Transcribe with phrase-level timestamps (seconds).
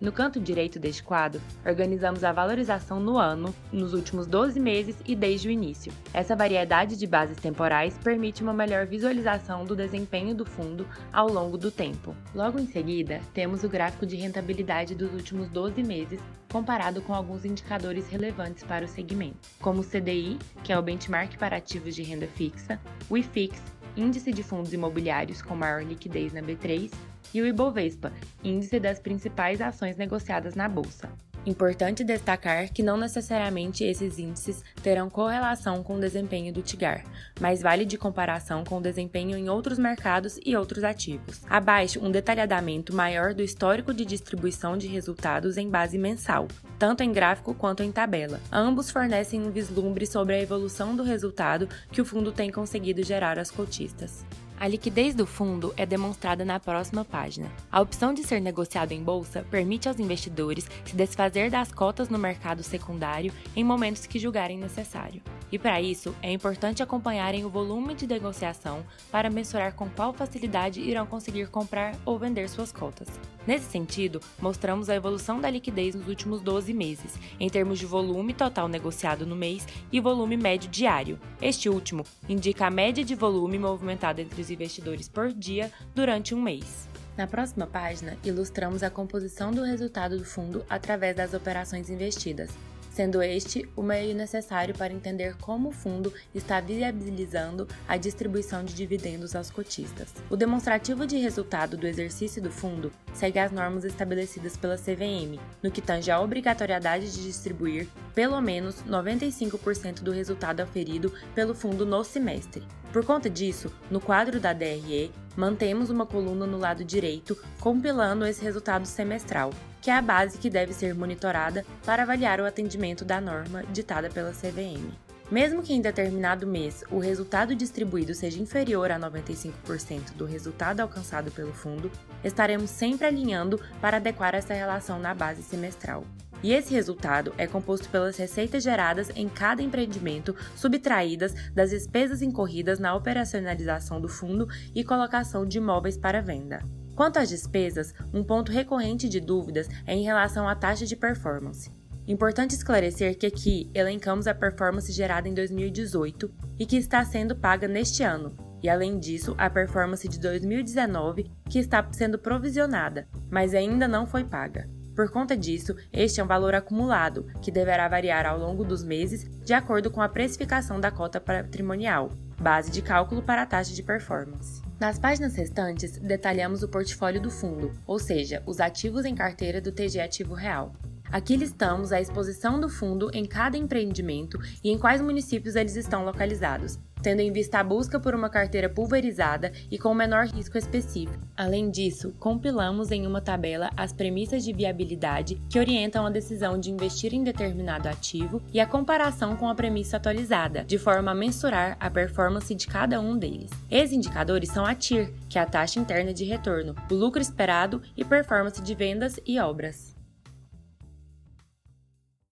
[0.00, 5.16] no canto direito deste quadro, organizamos a valorização no ano, nos últimos 12 meses e
[5.16, 5.92] desde o início.
[6.14, 11.58] Essa variedade de bases temporais permite uma melhor visualização do desempenho do fundo ao longo
[11.58, 12.14] do tempo.
[12.32, 16.20] Logo em seguida, temos o gráfico de rentabilidade dos últimos 12 meses
[16.50, 21.36] comparado com alguns indicadores relevantes para o segmento, como o CDI, que é o benchmark
[21.38, 22.80] para ativos de renda fixa,
[23.10, 23.60] o IFIX,
[23.96, 26.90] índice de fundos imobiliários com maior liquidez na B3,
[27.32, 28.12] e o Ibovespa,
[28.42, 31.08] índice das principais ações negociadas na bolsa.
[31.48, 37.04] Importante destacar que não necessariamente esses índices terão correlação com o desempenho do TIGAR,
[37.40, 41.40] mas vale de comparação com o desempenho em outros mercados e outros ativos.
[41.48, 47.12] Abaixo, um detalhamento maior do histórico de distribuição de resultados em base mensal, tanto em
[47.12, 48.40] gráfico quanto em tabela.
[48.52, 53.38] Ambos fornecem um vislumbre sobre a evolução do resultado que o fundo tem conseguido gerar
[53.38, 54.22] às cotistas.
[54.60, 57.48] A liquidez do fundo é demonstrada na próxima página.
[57.70, 62.18] A opção de ser negociado em bolsa permite aos investidores se desfazer das cotas no
[62.18, 65.22] mercado secundário em momentos que julgarem necessário.
[65.50, 70.80] E para isso, é importante acompanharem o volume de negociação para mensurar com qual facilidade
[70.80, 73.08] irão conseguir comprar ou vender suas cotas.
[73.46, 78.34] Nesse sentido, mostramos a evolução da liquidez nos últimos 12 meses, em termos de volume
[78.34, 81.18] total negociado no mês e volume médio diário.
[81.40, 86.40] Este último indica a média de volume movimentado entre os investidores por dia durante um
[86.40, 86.88] mês.
[87.16, 92.50] Na próxima página, ilustramos a composição do resultado do fundo através das operações investidas,
[92.98, 98.74] sendo este o meio necessário para entender como o fundo está viabilizando a distribuição de
[98.74, 100.12] dividendos aos cotistas.
[100.28, 105.70] O demonstrativo de resultado do exercício do fundo segue as normas estabelecidas pela CVM, no
[105.70, 107.86] que tange a obrigatoriedade de distribuir
[108.16, 112.66] pelo menos 95% do resultado aferido pelo fundo no semestre.
[112.92, 118.42] Por conta disso, no quadro da DRE, mantemos uma coluna no lado direito compilando esse
[118.42, 123.20] resultado semestral, que é a base que deve ser monitorada para avaliar o atendimento da
[123.20, 124.92] norma ditada pela CVM.
[125.30, 131.30] Mesmo que em determinado mês o resultado distribuído seja inferior a 95% do resultado alcançado
[131.30, 131.90] pelo fundo,
[132.24, 136.04] estaremos sempre alinhando para adequar essa relação na base semestral.
[136.42, 142.78] E esse resultado é composto pelas receitas geradas em cada empreendimento, subtraídas das despesas incorridas
[142.78, 146.62] na operacionalização do fundo e colocação de imóveis para venda.
[146.94, 151.70] Quanto às despesas, um ponto recorrente de dúvidas é em relação à taxa de performance.
[152.06, 157.68] Importante esclarecer que aqui elencamos a performance gerada em 2018 e que está sendo paga
[157.68, 163.86] neste ano, e além disso, a performance de 2019 que está sendo provisionada, mas ainda
[163.86, 164.68] não foi paga.
[164.98, 169.30] Por conta disso, este é um valor acumulado, que deverá variar ao longo dos meses
[169.44, 173.80] de acordo com a precificação da cota patrimonial, base de cálculo para a taxa de
[173.80, 174.60] performance.
[174.80, 179.70] Nas páginas restantes, detalhamos o portfólio do fundo, ou seja, os ativos em carteira do
[179.70, 180.74] TG Ativo Real.
[181.12, 186.04] Aqui listamos a exposição do fundo em cada empreendimento e em quais municípios eles estão
[186.04, 191.18] localizados, tendo em vista a busca por uma carteira pulverizada e com menor risco específico.
[191.36, 196.70] Além disso, compilamos em uma tabela as premissas de viabilidade que orientam a decisão de
[196.70, 201.76] investir em determinado ativo e a comparação com a premissa atualizada, de forma a mensurar
[201.80, 203.50] a performance de cada um deles.
[203.70, 207.82] Esses indicadores são a TIR, que é a taxa interna de retorno, o lucro esperado
[207.96, 209.97] e performance de vendas e obras.